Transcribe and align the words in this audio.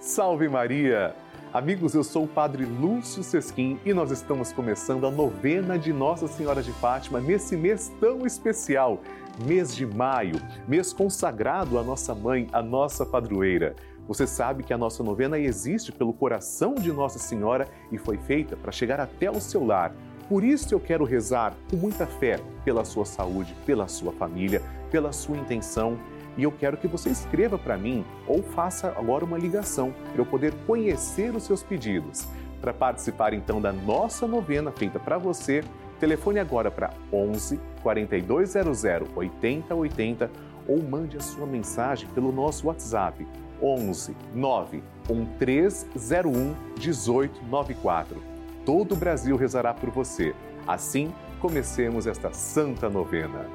Salve 0.00 0.48
Maria! 0.48 1.12
Amigos, 1.52 1.92
eu 1.92 2.04
sou 2.04 2.22
o 2.22 2.28
Padre 2.28 2.64
Lúcio 2.64 3.20
Sesquim 3.24 3.80
e 3.84 3.92
nós 3.92 4.12
estamos 4.12 4.52
começando 4.52 5.04
a 5.04 5.10
novena 5.10 5.76
de 5.76 5.92
Nossa 5.92 6.28
Senhora 6.28 6.62
de 6.62 6.72
Fátima 6.72 7.20
nesse 7.20 7.56
mês 7.56 7.92
tão 7.98 8.24
especial, 8.24 9.00
mês 9.44 9.74
de 9.74 9.84
maio, 9.84 10.40
mês 10.68 10.92
consagrado 10.92 11.76
à 11.80 11.82
nossa 11.82 12.14
mãe, 12.14 12.46
a 12.52 12.62
nossa 12.62 13.04
padroeira. 13.04 13.74
Você 14.06 14.24
sabe 14.24 14.62
que 14.62 14.72
a 14.72 14.78
nossa 14.78 15.02
novena 15.02 15.36
existe 15.36 15.90
pelo 15.90 16.12
coração 16.12 16.76
de 16.76 16.92
Nossa 16.92 17.18
Senhora 17.18 17.66
e 17.90 17.98
foi 17.98 18.18
feita 18.18 18.56
para 18.56 18.70
chegar 18.70 19.00
até 19.00 19.28
o 19.28 19.40
seu 19.40 19.66
lar. 19.66 19.92
Por 20.28 20.44
isso 20.44 20.72
eu 20.72 20.78
quero 20.78 21.04
rezar 21.04 21.56
com 21.68 21.76
muita 21.76 22.06
fé 22.06 22.38
pela 22.64 22.84
sua 22.84 23.04
saúde, 23.04 23.52
pela 23.66 23.88
sua 23.88 24.12
família, 24.12 24.62
pela 24.92 25.10
sua 25.10 25.36
intenção 25.36 25.98
e 26.36 26.42
eu 26.42 26.52
quero 26.52 26.76
que 26.76 26.86
você 26.86 27.10
escreva 27.10 27.58
para 27.58 27.76
mim 27.76 28.04
ou 28.26 28.42
faça 28.42 28.88
agora 28.96 29.24
uma 29.24 29.38
ligação 29.38 29.92
para 30.12 30.20
eu 30.20 30.26
poder 30.26 30.54
conhecer 30.66 31.34
os 31.34 31.44
seus 31.44 31.62
pedidos. 31.62 32.26
Para 32.60 32.72
participar 32.72 33.32
então 33.32 33.60
da 33.60 33.72
nossa 33.72 34.26
novena 34.26 34.70
feita 34.72 34.98
para 34.98 35.18
você, 35.18 35.62
telefone 36.00 36.38
agora 36.38 36.70
para 36.70 36.90
11 37.12 37.58
4200 37.82 38.84
8080 39.14 40.30
ou 40.66 40.82
mande 40.82 41.16
a 41.16 41.20
sua 41.20 41.46
mensagem 41.46 42.08
pelo 42.10 42.30
nosso 42.30 42.66
WhatsApp 42.66 43.26
11 43.62 44.16
9 44.34 44.82
1301 45.08 46.54
1894. 46.78 48.22
Todo 48.64 48.92
o 48.92 48.96
Brasil 48.96 49.36
rezará 49.36 49.72
por 49.72 49.90
você. 49.90 50.34
Assim, 50.66 51.12
comecemos 51.40 52.06
esta 52.06 52.32
santa 52.32 52.88
novena. 52.88 53.46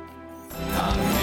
Amém, 0.79 1.22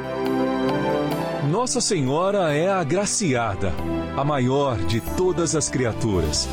Nossa 1.49 1.81
Senhora 1.81 2.53
é 2.53 2.69
a 2.69 2.81
agraciada, 2.81 3.73
a 4.15 4.23
maior 4.23 4.77
de 4.77 5.01
todas 5.01 5.55
as 5.55 5.69
criaturas, 5.69 6.47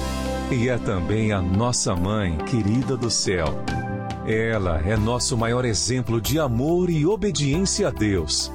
e 0.51 0.71
é 0.71 0.79
também 0.79 1.31
a 1.31 1.43
nossa 1.43 1.95
mãe 1.95 2.39
querida 2.39 2.97
do 2.97 3.11
céu. 3.11 3.63
Ela 4.27 4.81
é 4.81 4.97
nosso 4.97 5.37
maior 5.37 5.67
exemplo 5.67 6.23
de 6.23 6.39
amor 6.39 6.89
e 6.89 7.05
obediência 7.05 7.89
a 7.89 7.91
Deus. 7.91 8.51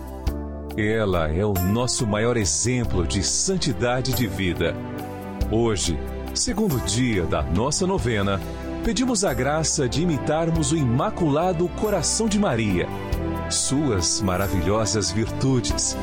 Ela 0.76 1.32
é 1.32 1.46
o 1.46 1.54
nosso 1.54 2.08
maior 2.08 2.36
exemplo 2.36 3.06
de 3.06 3.22
santidade 3.22 4.12
de 4.12 4.26
vida. 4.26 4.76
Hoje, 5.52 6.00
segundo 6.34 6.80
dia 6.84 7.26
da 7.26 7.44
nossa 7.44 7.86
novena, 7.86 8.42
pedimos 8.84 9.24
a 9.24 9.36
graça 9.36 9.88
de 9.88 10.02
imitarmos 10.02 10.72
o 10.72 10.78
Imaculado 10.78 11.70
Coração 11.70 12.28
de 12.28 12.40
Maria, 12.40 12.88
suas 13.52 14.20
maravilhosas 14.20 15.12
virtudes: 15.12 15.96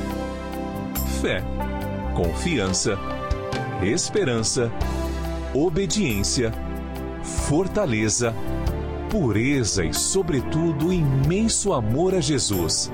fé, 1.21 1.43
confiança, 2.15 2.99
esperança, 3.83 4.73
obediência, 5.55 6.51
fortaleza, 7.23 8.35
pureza 9.11 9.85
e, 9.85 9.93
sobretudo, 9.93 10.91
imenso 10.91 11.75
amor 11.75 12.15
a 12.15 12.23
Jesus. 12.23 12.91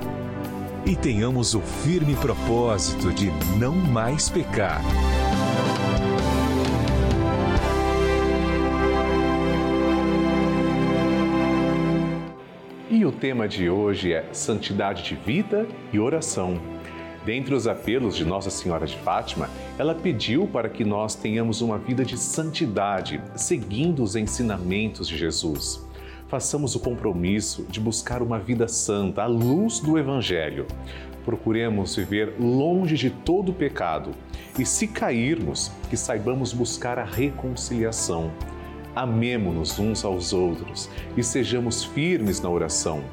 E 0.85 0.97
tenhamos 0.97 1.55
o 1.55 1.61
firme 1.61 2.17
propósito 2.17 3.13
de 3.13 3.31
não 3.59 3.73
mais 3.73 4.29
pecar. 4.29 4.83
E 12.91 13.05
o 13.05 13.13
tema 13.13 13.47
de 13.47 13.71
hoje 13.71 14.13
é 14.13 14.29
Santidade 14.33 15.05
de 15.05 15.15
Vida 15.15 15.65
e 15.93 16.01
Oração. 16.01 16.76
Dentre 17.27 17.57
os 17.57 17.67
apelos 17.67 18.15
de 18.15 18.25
Nossa 18.25 18.51
Senhora 18.51 18.87
de 18.87 18.97
Fátima, 18.99 19.51
ela 19.77 19.97
pediu 19.97 20.47
para 20.47 20.69
que 20.69 20.85
nós 20.85 21.17
tenhamos 21.17 21.61
uma 21.61 21.77
vida 21.77 22.05
de 22.05 22.17
santidade, 22.17 23.21
seguindo 23.35 24.01
os 24.05 24.15
ensinamentos 24.15 25.09
de 25.09 25.19
Jesus. 25.19 25.85
Façamos 26.29 26.77
o 26.77 26.81
compromisso 26.81 27.67
de 27.69 27.81
buscar 27.81 28.23
uma 28.23 28.39
vida 28.39 28.69
santa 28.69 29.25
à 29.25 29.27
luz 29.27 29.81
do 29.81 29.99
Evangelho. 29.99 30.69
Procuremos 31.25 31.97
viver 31.97 32.35
longe 32.39 32.95
de 32.95 33.11
todo 33.11 33.53
pecado 33.53 34.13
e, 34.57 34.65
se 34.65 34.87
cairmos, 34.87 35.73
que 35.91 35.97
saibamos 35.97 36.53
buscar 36.53 36.97
a 36.97 37.05
reconciliação 37.05 38.31
amemo-nos 38.97 39.79
uns 39.79 40.07
aos 40.07 40.33
outros 40.33 40.89
e 41.19 41.23
sejamos 41.23 41.85
firmes 41.85 42.41
na 42.41 42.49
oração. 42.49 43.05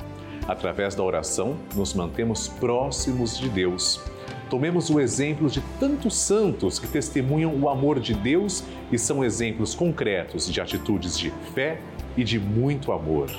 Através 0.48 0.94
da 0.94 1.04
oração, 1.04 1.56
nos 1.76 1.94
mantemos 1.94 2.48
próximos 2.48 3.38
de 3.38 3.50
Deus. 3.50 4.02
Tomemos 4.50 4.90
o 4.90 5.00
exemplo 5.00 5.50
de 5.50 5.62
tantos 5.80 6.16
santos 6.16 6.78
que 6.78 6.88
testemunham 6.88 7.56
o 7.56 7.70
amor 7.70 8.00
de 8.00 8.14
Deus 8.14 8.64
e 8.92 9.00
são 9.00 9.24
exemplos 9.24 9.74
concretos 9.74 10.52
de 10.52 10.62
atitudes 10.62 11.18
de 11.18 11.32
fé 11.54 11.80
e 12.16 12.24
de 12.24 12.40
muito 12.40 12.92
amor. 12.92 13.32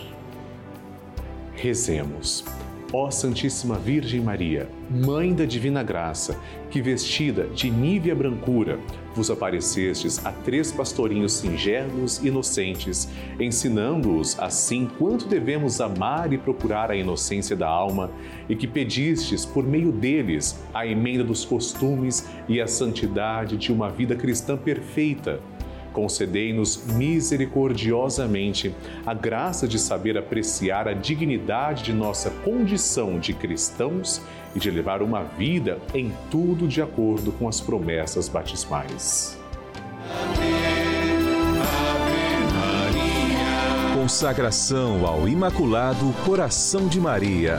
Rezemos. 1.54 2.44
Ó 2.96 3.10
Santíssima 3.10 3.76
Virgem 3.76 4.20
Maria, 4.20 4.68
Mãe 4.88 5.34
da 5.34 5.44
Divina 5.44 5.82
Graça, 5.82 6.38
que 6.70 6.80
vestida 6.80 7.48
de 7.48 7.68
nívea 7.68 8.14
brancura, 8.14 8.78
vos 9.16 9.32
aparecestes 9.32 10.24
a 10.24 10.30
três 10.30 10.70
pastorinhos 10.70 11.32
singelos 11.32 12.22
e 12.22 12.28
inocentes, 12.28 13.08
ensinando-os 13.40 14.38
assim 14.38 14.88
quanto 14.96 15.26
devemos 15.26 15.80
amar 15.80 16.32
e 16.32 16.38
procurar 16.38 16.92
a 16.92 16.96
inocência 16.96 17.56
da 17.56 17.66
alma, 17.66 18.12
e 18.48 18.54
que 18.54 18.68
pedistes 18.68 19.44
por 19.44 19.66
meio 19.66 19.90
deles 19.90 20.56
a 20.72 20.86
emenda 20.86 21.24
dos 21.24 21.44
costumes 21.44 22.28
e 22.48 22.60
a 22.60 22.68
santidade 22.68 23.56
de 23.56 23.72
uma 23.72 23.90
vida 23.90 24.14
cristã 24.14 24.56
perfeita 24.56 25.40
concedei-nos 25.94 26.84
misericordiosamente 26.88 28.74
a 29.06 29.14
graça 29.14 29.66
de 29.66 29.78
saber 29.78 30.18
apreciar 30.18 30.86
a 30.88 30.92
dignidade 30.92 31.84
de 31.84 31.92
nossa 31.92 32.28
condição 32.28 33.18
de 33.18 33.32
cristãos 33.32 34.20
e 34.54 34.58
de 34.58 34.70
levar 34.70 35.00
uma 35.00 35.22
vida 35.22 35.78
em 35.94 36.12
tudo 36.30 36.68
de 36.68 36.82
acordo 36.82 37.32
com 37.32 37.48
as 37.48 37.60
promessas 37.60 38.28
batismais. 38.28 39.38
Consagração 43.94 45.06
ao 45.06 45.26
Imaculado 45.28 46.12
Coração 46.26 46.88
de 46.88 47.00
Maria. 47.00 47.58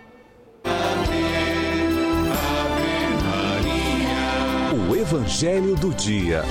Evangelho 5.11 5.75
do 5.75 5.93
Dia. 5.93 6.41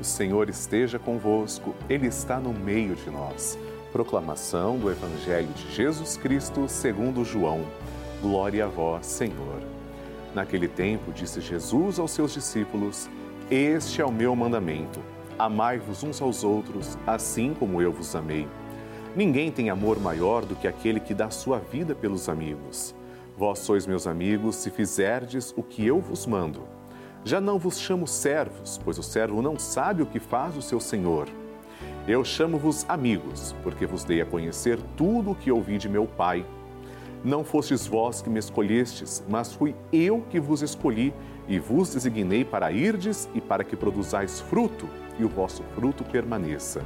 O 0.00 0.02
Senhor 0.02 0.48
esteja 0.48 0.98
convosco, 0.98 1.74
Ele 1.86 2.06
está 2.06 2.40
no 2.40 2.54
meio 2.54 2.94
de 2.94 3.10
nós. 3.10 3.58
Proclamação 3.92 4.78
do 4.78 4.90
Evangelho 4.90 5.48
de 5.48 5.70
Jesus 5.74 6.16
Cristo 6.16 6.66
segundo 6.66 7.26
João. 7.26 7.66
Glória 8.22 8.64
a 8.64 8.68
vós, 8.68 9.04
Senhor. 9.04 9.60
Naquele 10.34 10.66
tempo, 10.66 11.12
disse 11.12 11.42
Jesus 11.42 11.98
aos 11.98 12.10
seus 12.10 12.32
discípulos: 12.32 13.10
Este 13.50 14.00
é 14.00 14.06
o 14.06 14.10
meu 14.10 14.34
mandamento. 14.34 14.98
Amai-vos 15.38 16.02
uns 16.02 16.22
aos 16.22 16.42
outros, 16.42 16.96
assim 17.06 17.52
como 17.52 17.82
eu 17.82 17.92
vos 17.92 18.16
amei. 18.16 18.48
Ninguém 19.16 19.52
tem 19.52 19.70
amor 19.70 20.00
maior 20.00 20.44
do 20.44 20.56
que 20.56 20.66
aquele 20.66 20.98
que 20.98 21.14
dá 21.14 21.30
sua 21.30 21.60
vida 21.60 21.94
pelos 21.94 22.28
amigos. 22.28 22.92
Vós 23.36 23.60
sois 23.60 23.86
meus 23.86 24.08
amigos 24.08 24.56
se 24.56 24.70
fizerdes 24.70 25.54
o 25.56 25.62
que 25.62 25.86
eu 25.86 26.00
vos 26.00 26.26
mando. 26.26 26.62
Já 27.24 27.40
não 27.40 27.56
vos 27.56 27.78
chamo 27.78 28.08
servos, 28.08 28.80
pois 28.84 28.98
o 28.98 29.04
servo 29.04 29.40
não 29.40 29.56
sabe 29.56 30.02
o 30.02 30.06
que 30.06 30.18
faz 30.18 30.56
o 30.56 30.62
seu 30.62 30.80
senhor. 30.80 31.28
Eu 32.08 32.24
chamo-vos 32.24 32.84
amigos, 32.88 33.54
porque 33.62 33.86
vos 33.86 34.02
dei 34.02 34.20
a 34.20 34.26
conhecer 34.26 34.80
tudo 34.96 35.30
o 35.30 35.34
que 35.36 35.50
ouvi 35.50 35.78
de 35.78 35.88
meu 35.88 36.06
Pai. 36.06 36.44
Não 37.22 37.44
fostes 37.44 37.86
vós 37.86 38.20
que 38.20 38.28
me 38.28 38.40
escolhestes, 38.40 39.22
mas 39.28 39.52
fui 39.52 39.76
eu 39.92 40.22
que 40.28 40.40
vos 40.40 40.60
escolhi 40.60 41.14
e 41.46 41.60
vos 41.60 41.94
designei 41.94 42.44
para 42.44 42.72
irdes 42.72 43.28
e 43.32 43.40
para 43.40 43.62
que 43.62 43.76
produzais 43.76 44.40
fruto, 44.40 44.88
e 45.20 45.24
o 45.24 45.28
vosso 45.28 45.62
fruto 45.76 46.02
permaneça 46.02 46.82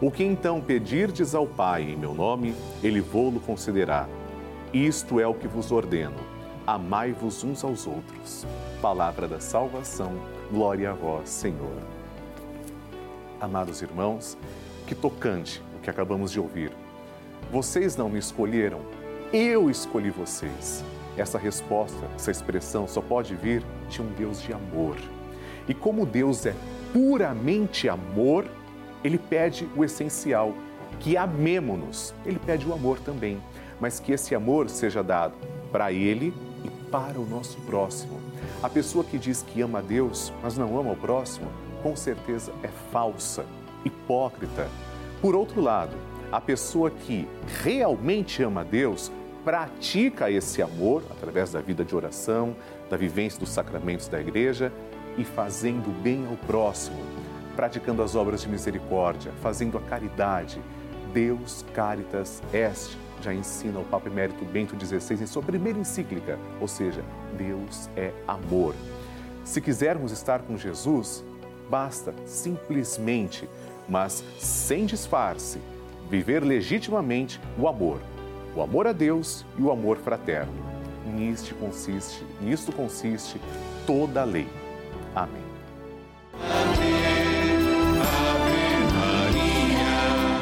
o 0.00 0.10
que 0.10 0.22
então 0.22 0.60
pedirdes 0.60 1.34
ao 1.34 1.46
Pai 1.46 1.82
em 1.82 1.96
meu 1.96 2.12
nome, 2.12 2.54
ele 2.82 3.00
vô-lo 3.00 3.40
concederá. 3.40 4.06
Isto 4.72 5.18
é 5.18 5.26
o 5.26 5.32
que 5.32 5.48
vos 5.48 5.72
ordeno: 5.72 6.18
amai-vos 6.66 7.42
uns 7.42 7.64
aos 7.64 7.86
outros. 7.86 8.46
Palavra 8.82 9.26
da 9.26 9.40
salvação, 9.40 10.12
glória 10.50 10.90
a 10.90 10.94
vós, 10.94 11.30
Senhor. 11.30 11.78
Amados 13.40 13.80
irmãos, 13.80 14.36
que 14.86 14.94
tocante 14.94 15.62
o 15.76 15.80
que 15.80 15.88
acabamos 15.88 16.30
de 16.30 16.40
ouvir. 16.40 16.72
Vocês 17.50 17.96
não 17.96 18.10
me 18.10 18.18
escolheram, 18.18 18.80
eu 19.32 19.70
escolhi 19.70 20.10
vocês. 20.10 20.84
Essa 21.16 21.38
resposta, 21.38 22.06
essa 22.14 22.30
expressão 22.30 22.86
só 22.86 23.00
pode 23.00 23.34
vir 23.34 23.62
de 23.88 24.02
um 24.02 24.12
Deus 24.12 24.42
de 24.42 24.52
amor. 24.52 24.96
E 25.66 25.72
como 25.72 26.04
Deus 26.04 26.44
é 26.44 26.54
puramente 26.92 27.88
amor, 27.88 28.44
ele 29.06 29.18
pede 29.18 29.68
o 29.76 29.84
essencial, 29.84 30.52
que 30.98 31.16
amemo-nos. 31.16 32.14
Ele 32.24 32.38
pede 32.38 32.66
o 32.66 32.72
amor 32.72 32.98
também, 32.98 33.40
mas 33.80 34.00
que 34.00 34.12
esse 34.12 34.34
amor 34.34 34.68
seja 34.68 35.02
dado 35.02 35.34
para 35.70 35.92
ele 35.92 36.34
e 36.64 36.70
para 36.90 37.20
o 37.20 37.26
nosso 37.26 37.58
próximo. 37.60 38.20
A 38.62 38.68
pessoa 38.68 39.04
que 39.04 39.18
diz 39.18 39.42
que 39.42 39.60
ama 39.60 39.78
a 39.78 39.82
Deus, 39.82 40.32
mas 40.42 40.56
não 40.56 40.78
ama 40.78 40.92
o 40.92 40.96
próximo, 40.96 41.48
com 41.82 41.94
certeza 41.94 42.52
é 42.62 42.68
falsa, 42.90 43.44
hipócrita. 43.84 44.68
Por 45.20 45.36
outro 45.36 45.60
lado, 45.60 45.96
a 46.32 46.40
pessoa 46.40 46.90
que 46.90 47.28
realmente 47.62 48.42
ama 48.42 48.62
a 48.62 48.64
Deus, 48.64 49.12
pratica 49.44 50.30
esse 50.30 50.60
amor 50.60 51.04
através 51.10 51.52
da 51.52 51.60
vida 51.60 51.84
de 51.84 51.94
oração, 51.94 52.56
da 52.90 52.96
vivência 52.96 53.38
dos 53.38 53.50
sacramentos 53.50 54.08
da 54.08 54.20
igreja 54.20 54.72
e 55.16 55.24
fazendo 55.24 55.90
bem 56.02 56.26
ao 56.26 56.36
próximo, 56.36 56.96
praticando 57.56 58.02
as 58.02 58.14
obras 58.14 58.42
de 58.42 58.48
misericórdia, 58.48 59.32
fazendo 59.42 59.78
a 59.78 59.80
caridade. 59.80 60.60
Deus 61.12 61.64
Caritas 61.72 62.42
Est 62.52 62.96
já 63.22 63.32
ensina 63.32 63.80
o 63.80 63.84
Papa 63.84 64.08
Emérito 64.08 64.44
Bento 64.44 64.76
XVI 64.78 65.22
em 65.22 65.26
sua 65.26 65.42
primeira 65.42 65.78
encíclica, 65.78 66.38
ou 66.60 66.68
seja, 66.68 67.02
Deus 67.36 67.88
é 67.96 68.12
amor. 68.28 68.74
Se 69.42 69.60
quisermos 69.60 70.12
estar 70.12 70.40
com 70.40 70.56
Jesus, 70.56 71.24
basta 71.70 72.14
simplesmente, 72.26 73.48
mas 73.88 74.22
sem 74.38 74.84
disfarce, 74.84 75.58
viver 76.10 76.44
legitimamente 76.44 77.40
o 77.58 77.66
amor, 77.66 78.00
o 78.54 78.60
amor 78.60 78.86
a 78.86 78.92
Deus 78.92 79.46
e 79.58 79.62
o 79.62 79.70
amor 79.70 79.96
fraterno. 79.96 80.52
Nisto 81.06 81.54
consiste, 81.54 82.24
nisto 82.40 82.72
consiste 82.72 83.40
toda 83.86 84.22
a 84.22 84.24
lei. 84.24 84.48
Amém. 85.14 85.46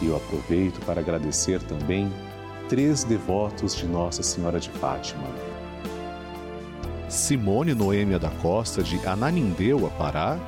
e 0.00 0.06
eu 0.06 0.16
aproveito 0.16 0.84
para 0.84 1.00
agradecer 1.00 1.60
também 1.62 2.12
três 2.68 3.04
devotos 3.04 3.74
de 3.76 3.86
Nossa 3.86 4.22
Senhora 4.22 4.58
de 4.58 4.70
Fátima. 4.70 5.24
Simone 7.08 7.74
Noêmia 7.74 8.18
da 8.18 8.30
Costa, 8.30 8.82
de 8.82 8.98
Ananindeua, 9.06 9.90
Pará, 9.90 10.38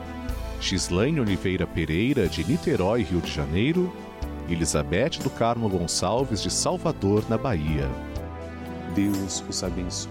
Gislaine 0.61 1.21
Oliveira 1.21 1.67
Pereira, 1.67 2.29
de 2.29 2.45
Niterói, 2.45 3.03
Rio 3.03 3.21
de 3.21 3.31
Janeiro, 3.31 3.93
Elizabeth 4.49 5.23
do 5.23 5.31
Carmo 5.31 5.69
Gonçalves, 5.69 6.43
de 6.43 6.51
Salvador, 6.51 7.25
na 7.29 7.37
Bahia. 7.37 7.89
Deus 8.95 9.45
os 9.49 9.63
abençoe. 9.63 10.11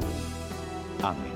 Amém. 1.02 1.35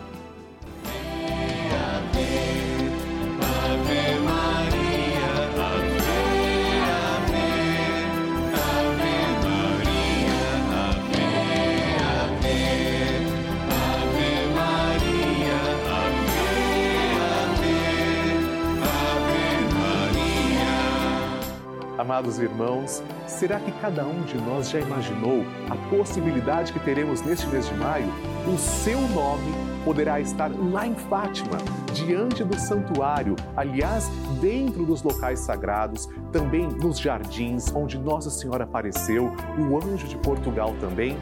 Amados 21.99 22.39
irmãos, 22.39 23.03
será 23.27 23.59
que 23.59 23.73
cada 23.73 24.05
um 24.05 24.21
de 24.21 24.37
nós 24.37 24.69
já 24.69 24.79
imaginou 24.79 25.43
a 25.69 25.75
possibilidade 25.89 26.71
que 26.71 26.79
teremos 26.79 27.21
neste 27.21 27.45
mês 27.47 27.67
de 27.67 27.73
maio? 27.75 28.07
O 28.47 28.57
seu 28.57 29.01
nome 29.09 29.51
poderá 29.83 30.17
estar 30.21 30.49
lá 30.49 30.87
em 30.87 30.95
Fátima, 30.95 31.57
diante 31.93 32.41
do 32.41 32.57
santuário, 32.57 33.35
aliás, 33.53 34.09
dentro 34.39 34.85
dos 34.85 35.03
locais 35.03 35.39
sagrados, 35.41 36.07
também 36.31 36.69
nos 36.69 36.97
jardins 36.97 37.69
onde 37.75 37.97
Nossa 37.97 38.29
Senhora 38.29 38.63
apareceu, 38.63 39.33
o 39.57 39.77
anjo 39.77 40.07
de 40.07 40.15
Portugal 40.19 40.73
também. 40.79 41.17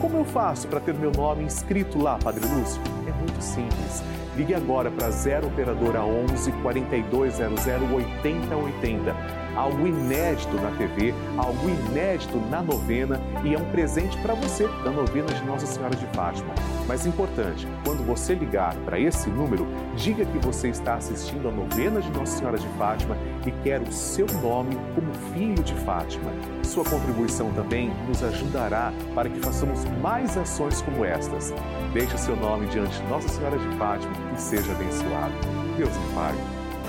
Como 0.00 0.16
eu 0.16 0.24
faço 0.24 0.66
para 0.66 0.80
ter 0.80 0.94
meu 0.94 1.12
nome 1.12 1.44
inscrito 1.44 1.98
lá, 1.98 2.16
Padre 2.16 2.46
Lúcio? 2.46 2.80
É 3.06 3.12
muito 3.20 3.42
simples. 3.42 4.02
Ligue 4.36 4.54
agora 4.54 4.90
para 4.90 5.10
0 5.10 5.48
Operadora 5.48 6.02
11 6.02 6.52
4200 6.62 7.66
8080 7.66 9.42
algo 9.56 9.86
inédito 9.86 10.56
na 10.56 10.70
TV, 10.72 11.14
algo 11.36 11.68
inédito 11.68 12.38
na 12.50 12.62
novena 12.62 13.20
e 13.44 13.54
é 13.54 13.58
um 13.58 13.70
presente 13.70 14.16
para 14.18 14.34
você 14.34 14.66
da 14.84 14.90
novena 14.90 15.26
de 15.32 15.44
Nossa 15.44 15.66
Senhora 15.66 15.94
de 15.94 16.06
Fátima. 16.06 16.54
Mas 16.86 17.06
importante, 17.06 17.66
quando 17.84 18.04
você 18.04 18.34
ligar 18.34 18.74
para 18.76 18.98
esse 18.98 19.28
número, 19.28 19.66
Diga 19.96 20.24
que 20.24 20.38
você 20.38 20.68
está 20.68 20.94
assistindo 20.94 21.48
a 21.48 21.50
novena 21.50 22.00
de 22.00 22.10
Nossa 22.10 22.38
Senhora 22.38 22.58
de 22.58 22.66
Fátima 22.78 23.16
e 23.46 23.50
quer 23.62 23.80
o 23.82 23.92
seu 23.92 24.26
nome 24.40 24.74
como 24.94 25.12
filho 25.34 25.62
de 25.62 25.74
Fátima. 25.74 26.32
Sua 26.64 26.82
contribuição 26.82 27.52
também 27.52 27.92
nos 28.08 28.22
ajudará 28.22 28.92
para 29.14 29.28
que 29.28 29.38
façamos 29.40 29.84
mais 30.00 30.36
ações 30.36 30.80
como 30.80 31.04
estas. 31.04 31.52
Deixe 31.92 32.16
seu 32.16 32.34
nome 32.36 32.66
diante 32.68 33.00
de 33.00 33.06
Nossa 33.08 33.28
Senhora 33.28 33.58
de 33.58 33.76
Fátima 33.76 34.12
e 34.34 34.40
seja 34.40 34.72
abençoado. 34.72 35.34
Deus 35.76 35.90
o 35.90 36.14
Pai. 36.14 36.34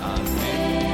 Amém. 0.00 0.93